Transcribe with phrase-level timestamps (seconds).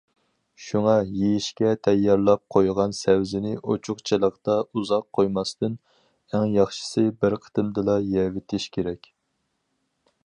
[0.67, 5.77] شۇڭا، يېيىشكە تەييارلاپ قويغان سەۋزىنى ئوچۇقچىلىقتا ئۇزاق قويماستىن،
[6.39, 9.15] ئەڭ ياخشىسى بىر قېتىمدىلا يەۋېتىش كېرەك.